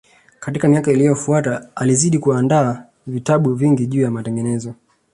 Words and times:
Katika 0.39 0.67
miaka 0.67 0.91
iliyofuata 0.91 1.69
alizidi 1.75 2.19
kuandika 2.19 2.85
vitabu 3.07 3.53
vingi 3.53 3.87
juu 3.87 4.01
ya 4.01 4.11
matengenezo 4.11 4.73